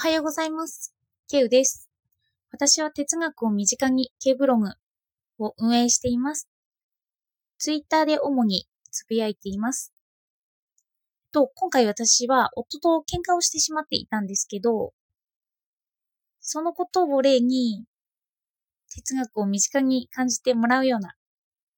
[0.00, 0.94] おはようございます。
[1.28, 1.90] ケウです。
[2.50, 4.70] 私は哲学を身近にケブログ
[5.38, 6.48] を運営しています。
[7.58, 9.92] ツイッターで主につぶやいています。
[11.32, 14.94] と、今回私は夫と喧嘩をしてしまっていたんですけど、
[16.40, 17.84] そのことを例に
[18.88, 21.14] 哲学を身近に感じてもらうような、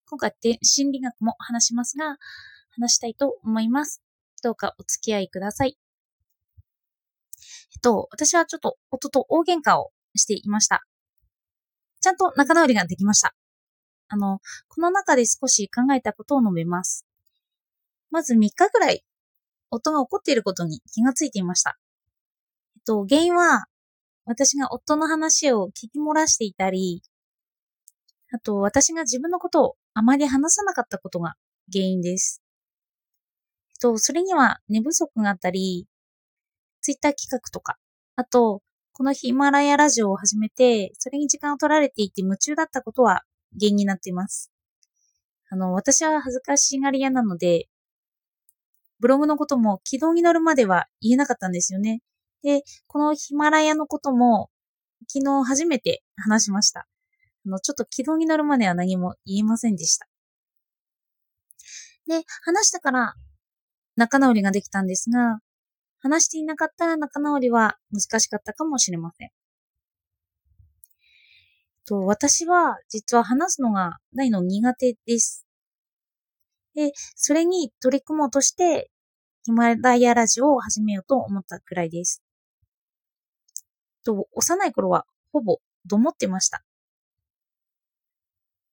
[0.08, 2.18] 今回って心理学も話しますが、
[2.70, 4.00] 話したいと思います。
[4.44, 5.81] どうかお付き合いください。
[7.74, 10.82] えっと、私はちょっと夫と大喧嘩をしていました。
[12.00, 13.34] ちゃんと仲直りができました。
[14.08, 17.06] あの、この中で少し考えたことを述べます。
[18.10, 19.04] まず3日ぐらい、
[19.70, 21.78] 夫が怒っていることに気がついていました。
[22.76, 23.64] えっと、原因は、
[24.26, 27.02] 私が夫の話を聞き漏らしていたり、
[28.32, 31.34] あと、私が自分のことをあまり話さなかったことが
[31.72, 32.42] 原因です。
[33.68, 35.86] えっと、それには寝不足があったり、
[36.82, 37.78] ツイッター企画とか、
[38.16, 38.60] あと、
[38.92, 43.22] このヒマラヤラジオを始めて、それに時間を取られていて夢中だったことは
[43.58, 44.52] 原因になっています。
[45.48, 47.68] あの、私は恥ずかしがり屋なので、
[49.00, 52.00] ブログのことも軌道に乗るまでは言えなかったんですよね。
[52.42, 54.50] で、このヒマラヤのことも
[55.08, 56.86] 昨日初めて話しました。
[57.46, 60.06] あの、ちょっと軌道に乗るまでは何も言えませんでした。
[62.06, 63.14] で、話したから
[63.96, 65.40] 仲直りができたんですが、
[66.02, 69.30] 話していなかったら仲直りは難しかったかもしれません。
[71.86, 75.46] と私は実は話すのが大の苦手です。
[76.74, 78.90] で、それに取り組もうとして
[79.44, 82.22] ヒマラヤラジオを始めようと思ったくらいです。
[84.04, 86.62] と幼い頃はほぼどもってました。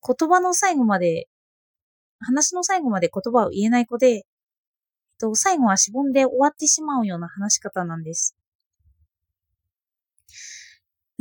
[0.06, 1.28] 言葉の最後まで、
[2.20, 4.24] 話の最後まで言葉を言えない子で、
[5.20, 8.36] と、最後はしぼんで終わってしまうような話し方なんです。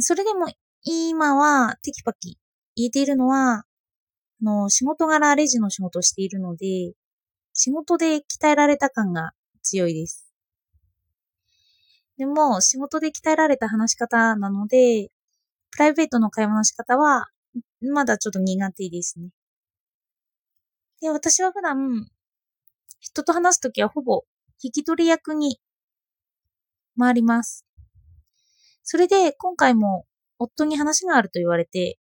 [0.00, 0.46] それでも
[0.84, 2.38] 今はテキパキ
[2.76, 3.64] 言えているのは、あ
[4.40, 6.92] の、仕事柄レジの仕事をしているので、
[7.52, 9.32] 仕事で鍛えられた感が
[9.62, 10.32] 強いです。
[12.16, 15.10] でも、仕事で鍛えられた話し方なので、
[15.70, 17.26] プライベートの会話の仕方は、
[17.80, 19.30] まだちょっと苦手ですね。
[21.00, 22.08] で、私は普段、
[23.00, 24.24] 人と話すときはほぼ
[24.62, 25.60] 引き取り役に
[26.98, 27.64] 回ります。
[28.82, 30.06] それで今回も
[30.38, 31.98] 夫に話があると言われて、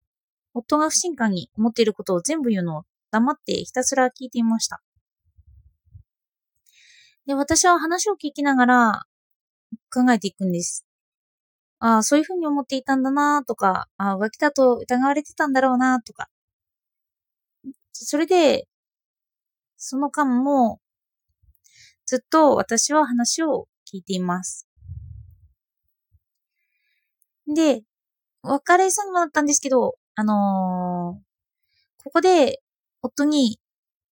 [0.54, 4.82] 夫が不信感に思っていることを全部言うのを黙ってひたすら聞いていました。
[7.26, 9.04] で、私は話を聞きながら
[9.94, 10.86] 考えていくんです。
[11.80, 16.30] ああ、そういうふうに思っていたんだなとか、ああ、浮気だと疑われてたんだろうなとか。
[17.92, 18.68] それで、
[19.78, 20.80] その間も、
[22.06, 24.68] ずっと私は話を聞いています。
[27.48, 27.84] で、
[28.42, 32.62] 別れそうにもなったんですけど、あのー、ここで
[33.02, 33.60] 夫に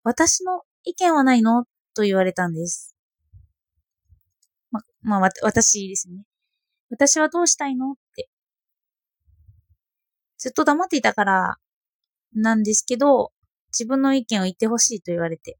[0.03, 1.65] 私の意見はないの
[1.95, 2.95] と言われたんです。
[4.71, 6.23] ま、まあ、わ、私ですね。
[6.89, 8.29] 私はどうしたいのって。
[10.37, 11.57] ずっと黙っていたから
[12.35, 13.31] なんですけど、
[13.69, 15.57] 自分の意見を言ってほしいと言われて。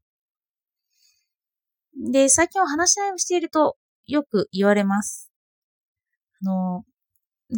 [1.96, 5.30] で、最近は話し合いをしているとよく言われます。
[6.42, 6.84] あの、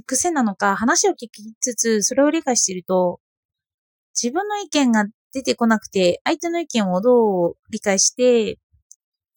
[0.07, 3.21] 癖なのか話を聞きつつそれを理解していると
[4.21, 8.59] 自分の意見が出てこなくて相手の意見をどう理解して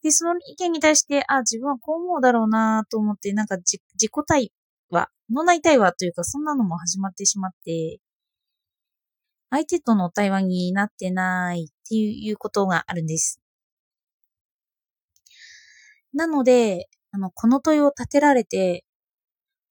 [0.03, 4.51] で、その意見に対して、あ、自分はこう思うだろうなと思って、なんか自己対
[4.89, 7.99] 話、脳内対話というかそんなのも始まってしまって、
[9.51, 13.38] 相手との対話になってないっていうことがあるんです。
[16.13, 18.85] なので、あの、この問いを立てられて、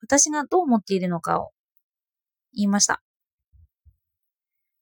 [0.01, 1.51] 私がどう思っているのかを
[2.55, 3.03] 言いました。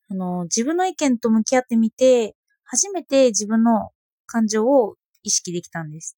[0.08, 3.90] あの、自分の意見と向き合ってみて、初めて自分の
[4.26, 6.16] 感情を意識できたんです。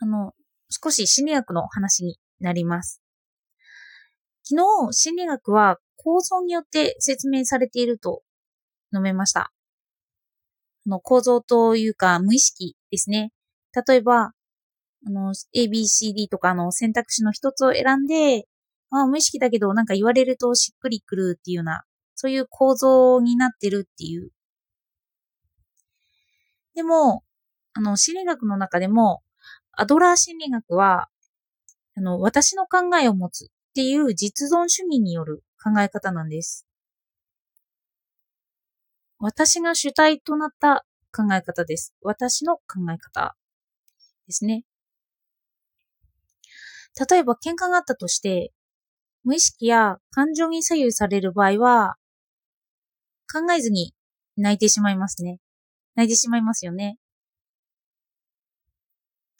[0.00, 0.34] あの、
[0.68, 3.02] 少し心理学の話になります。
[4.44, 8.22] 昨日、心理学は構造によって説明されていると
[8.92, 9.52] 述べました。
[10.86, 13.32] の構造というか無意識ですね。
[13.86, 14.32] 例えば、
[15.06, 18.46] あの、A, B, C, D とかの選択肢の一つを選んで、
[18.90, 21.84] あ無意識だけどなんか言われるとしっくりくるっていうような、
[22.14, 24.30] そういう構造になってるっていう。
[26.74, 27.22] でも、
[27.74, 29.22] あの、心理学の中でも、
[29.72, 31.08] アドラー心理学は、
[31.96, 36.66] あの、私の考えを持つっていう実存主義による考え方なんです。
[39.24, 40.84] 私が主体となった
[41.14, 41.94] 考え方です。
[42.02, 43.36] 私の考え方
[44.26, 44.64] ですね。
[47.08, 48.52] 例えば喧嘩があったとして、
[49.22, 51.94] 無意識や感情に左右される場合は、
[53.32, 53.94] 考えずに
[54.36, 55.38] 泣いてしまいますね。
[55.94, 56.98] 泣いてしまいますよね。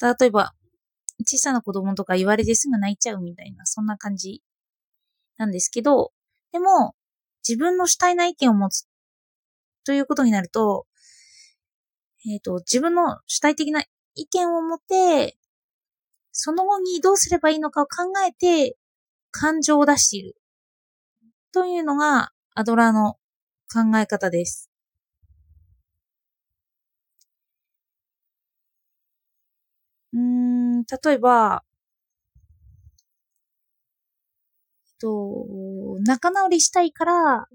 [0.01, 0.53] 例えば、
[1.27, 4.43] 小さな子供とか言われてすぐ泣いちゃうみたいな、そんな感じ
[5.39, 6.13] なんですけど、
[6.53, 6.95] でも、
[7.47, 8.87] 自分の主体な意見を持つ
[9.85, 10.87] ということになると、
[12.27, 13.83] えっ、ー、と、自分の主体的な
[14.15, 15.37] 意見を持って、
[16.33, 18.77] その後にどうすればいいのかを考えて、
[19.31, 20.37] 感情を出している。
[21.53, 23.15] というのが、アドラーの
[23.73, 24.71] 考え方です。
[30.13, 31.65] うん、例えば、
[35.03, 37.49] と、仲直りしたいから、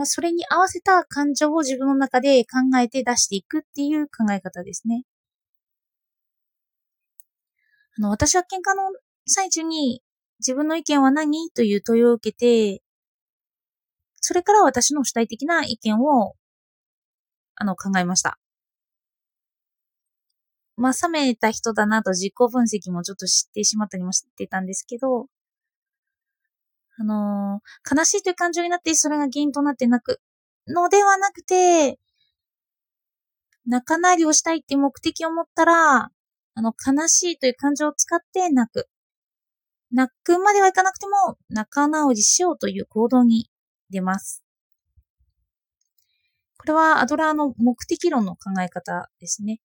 [0.00, 5.02] まあ、それに合わせた感情を自分の中で考えて出していくっていう考え方ですね。
[7.98, 10.00] あの、私は喧嘩の最中に
[10.38, 12.82] 自分の意見は何という問いを受けて、
[14.22, 16.34] それから私の主体的な意見を、
[17.56, 18.38] あの、考えました。
[20.76, 25.26] まあ、冷めた人だなと自己分析もちょっと知ってしまったりもしてたんですけど、
[27.00, 30.20] あのー、悲しいという感情になって、それが原因となって泣く
[30.68, 31.98] のではなくて、
[33.66, 36.10] 仲直りをしたいっていう目的を持ったら、
[36.54, 38.86] あの、悲しいという感情を使って泣く。
[39.92, 43.50] 泣くまではいかなくても、仲直りしようという行動に
[43.88, 44.44] 出ます。
[46.58, 49.60] これはアドラーの目的論の考え方ですね。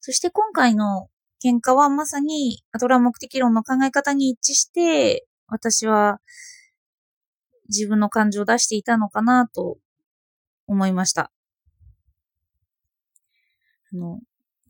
[0.00, 1.08] そして今回の
[1.44, 6.20] 喧嘩はまさにアドラー目的論の考え方に一致して、私は
[7.68, 9.76] 自分の感情を出していたのかなと
[10.66, 11.30] 思いました。
[13.92, 14.20] あの、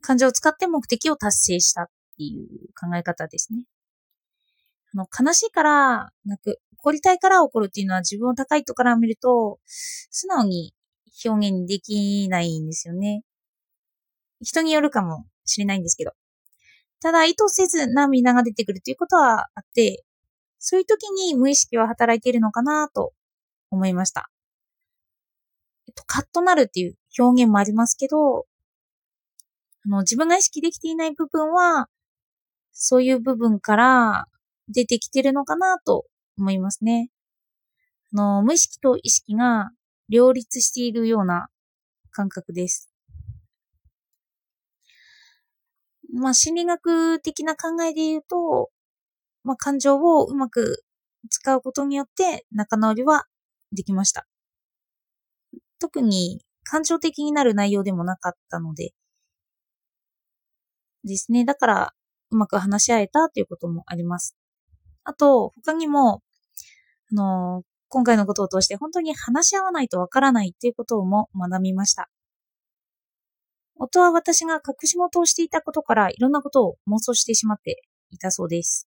[0.01, 1.85] 感情を使って目的を達成したっ
[2.17, 2.47] ていう
[2.77, 3.63] 考え方ですね。
[4.93, 10.73] あの、悲しいから泣く、怒りたいから怒るっていうのは自分を高いとから見ると、素直に
[11.25, 13.23] 表現できないんですよね。
[14.41, 16.11] 人によるかもしれないんですけど。
[17.01, 20.03] ただ、意図せず涙が出てくるということはあって、
[20.59, 23.13] そういう時に無意識は働いているのかなと
[23.69, 24.29] 思いました。
[25.87, 28.47] えっと、カッとなるっていう表現もありますけど、
[29.85, 31.87] あの、自分が意識できていない部分は、
[32.71, 34.25] そういう部分から
[34.67, 36.05] 出てきてるのかなと
[36.37, 37.09] 思いますね。
[38.13, 39.69] あの、無意識と意識が
[40.09, 41.47] 両立しているような
[42.11, 42.89] 感覚です。
[46.15, 48.69] まあ、心理学的な考えで言うと、
[49.43, 50.83] まあ、感情をうまく
[51.29, 53.25] 使うことによって仲直りは
[53.71, 54.25] できました。
[55.79, 58.93] 特に感情的になる内容でもなかったので、
[61.03, 61.45] ですね。
[61.45, 61.93] だから、
[62.31, 64.35] うまく話し合えたということもあります。
[65.03, 66.23] あと、他にも、
[67.11, 72.09] あの今回のことを通して本当に話し合わないとわからないっていうことも学びました。
[73.77, 78.87] 夫は私が隠し事をしていたことからいろんなことを妄想してしまっていたそうです。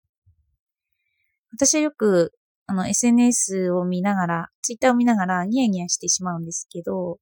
[1.52, 2.34] 私はよく、
[2.66, 7.20] あの、SNS を見ながら、Twitter を見ながらニヤニヤしてしまうんですけど、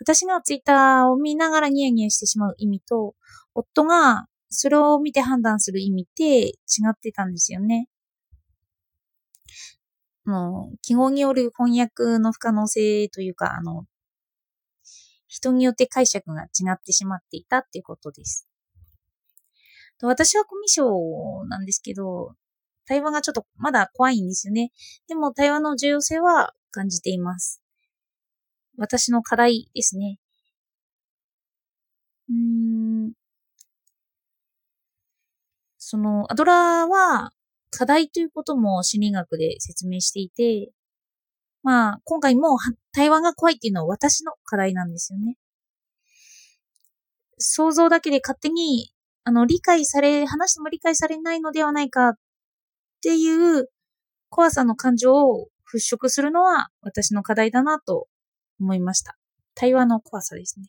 [0.00, 3.14] 私が Twitter を見ながらニヤニヤしてしまう意味と、
[3.54, 6.52] 夫がそれを見て判断する意味って違
[6.90, 7.88] ってたんですよね。
[10.24, 13.84] もう、記号による翻訳の不可能性というか、あの、
[15.34, 18.46] 人によって解釈が違ってしまっていたっていうことです。
[20.00, 22.36] 私はコミュ障なんですけど、
[22.86, 24.70] 対話がちょっとまだ怖いんですよね。
[25.08, 27.60] でも対話の重要性は感じています。
[28.78, 30.20] 私の課題ですね。
[32.28, 32.36] うー
[33.08, 33.12] ん。
[35.78, 37.32] その、アドラーは
[37.70, 40.70] 課題ということも心理学で説明していて、
[41.64, 42.56] まあ、今回も
[42.94, 45.36] 対話が怖いっていうのは私の課題なんですよね。
[47.38, 48.92] 想像だけで勝手に、
[49.24, 52.14] あの、理解され、話しても理解されないのではないかっ
[53.02, 53.68] ていう
[54.30, 58.06] 怖さの感情を払拭するのは私の課題だなと
[58.60, 59.16] 思いました。
[59.54, 60.66] 対話の怖さですね。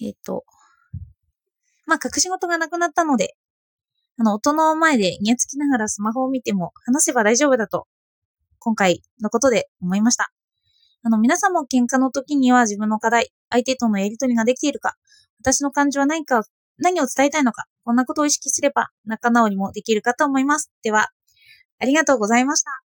[0.00, 0.44] えっ、ー、と、
[1.86, 3.36] まあ、隠し事がなくなったので、
[4.18, 7.86] あの、音の前でにやつきながらスマホを見ても話せば大丈夫だと、
[8.66, 10.32] 今回のことで思いました。
[11.04, 14.96] あの、皆さんも喧嘩の時には自分の課題、相手とのやりとりができているか、
[15.40, 16.42] 私の感情は何か、
[16.76, 20.72] 何を伝えたいのか、こんなことを意識すれば仲直りもできるかと思います。
[20.82, 21.10] では、
[21.78, 22.85] ありがとうございました。